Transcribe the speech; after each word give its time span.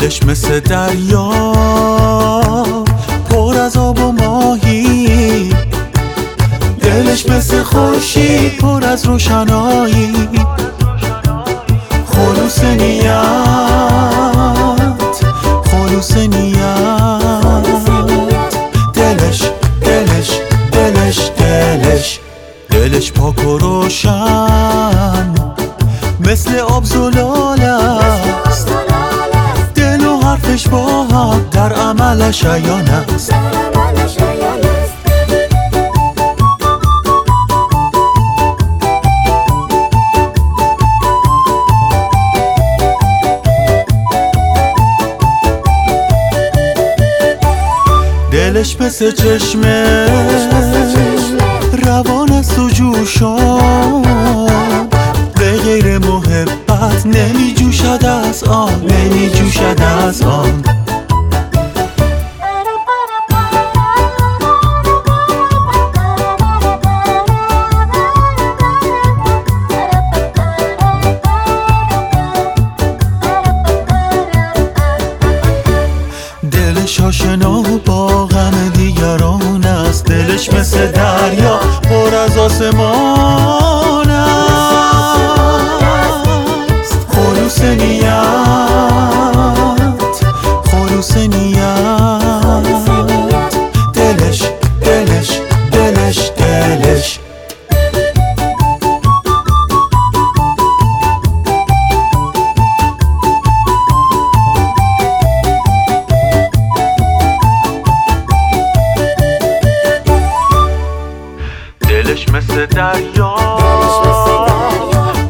دلش 0.00 0.22
مثل 0.22 0.60
دریا 0.60 1.30
پر 3.30 3.56
از 3.56 3.76
آب 3.76 3.98
و 3.98 4.12
ماهی. 4.12 5.54
دلش 6.80 7.26
مثل 7.26 7.62
خورشید 7.62 8.58
پر 8.58 8.84
از 8.84 9.06
روشنایی. 9.06 10.12
خلوص 12.06 12.64
نیت 12.64 13.10
خلوص 15.64 16.16
نیت. 16.16 17.66
دلش 18.94 19.42
دلش 19.82 20.30
دلش 20.72 21.30
دلش. 21.38 22.20
دلش 22.70 23.12
پاک 23.12 23.46
و 23.46 23.58
روشن 23.58 25.34
مثل 26.20 26.58
آب 26.58 26.84
زلال 26.84 27.60
است 27.60 28.22
دل 28.22 28.29
حرفش 30.60 30.68
با 30.68 31.02
هم 31.02 31.48
در 31.52 31.72
عملش 31.72 32.44
عیان 32.44 32.88
است. 32.88 33.34
دلش 48.32 48.76
مثل 48.80 49.12
چشمه 49.12 50.06
روان 51.86 52.32
است 52.32 52.58
و 52.58 52.70
جوشان. 52.70 54.02
به 55.40 55.56
غیر 55.56 55.98
محبت 55.98 57.06
نمی 57.06 57.54
جوشد 57.54 58.04
از 58.04 58.44
آن 58.44 58.84
نمی 58.84 59.30
جوشد 59.30 59.80
از 59.80 60.22
آن. 60.22 60.39
آشنا 77.20 77.62
با 77.86 78.26
غم 78.26 78.68
دیگران 78.76 79.64
است. 79.64 80.04
دلش 80.04 80.52
مثل 80.52 80.86
دریا 80.92 81.60
پر 81.82 82.14
از 82.14 82.38
آسمان. 82.38 83.69
دلش 112.20 112.34
مثل 112.34 112.66
دریا. 112.66 113.34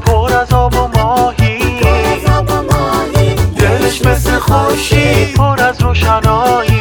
پر 0.07 0.33
از 0.33 0.53
آب 0.53 0.75
و 0.75 0.89
ماهی. 0.99 1.81
دلش 3.57 4.05
مثل 4.07 4.39
خورشید. 4.39 5.35
پر 5.35 5.63
از 5.63 5.83
روشنایی. 5.83 6.81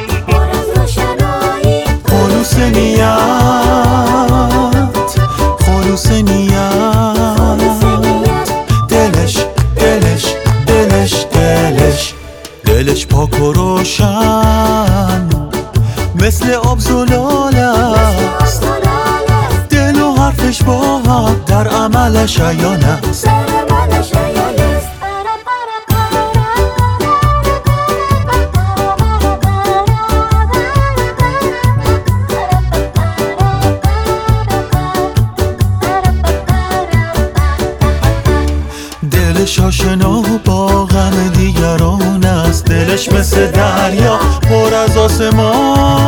خلوص 2.06 2.58
نیت. 2.58 3.20
خلوص 5.66 6.08
نیت. 6.08 6.64
دلش 8.90 9.38
دلش 9.76 10.36
دلش 10.68 11.26
دلش. 11.32 12.14
دلش 12.66 13.08
پاک 13.08 13.42
و 13.42 13.54
روشن. 13.54 15.30
مثل 16.16 16.54
آب 16.54 16.80
زلال 16.80 17.56
است. 17.56 18.69
حرفش 20.30 20.64
با 20.64 20.98
هم 20.98 21.36
در 21.48 21.68
عملش 21.68 22.40
عیان 22.40 22.84
است. 22.84 23.28
دلش 39.12 39.60
آشنا 39.60 40.22
با 40.46 40.86
غم 40.86 41.30
دیگران 41.34 42.26
است. 42.26 42.66
دلش 42.66 43.10
مثل 43.12 43.52
دریا 43.52 44.20
پر 44.50 44.74
از 44.74 44.98
آسمان. 44.98 45.99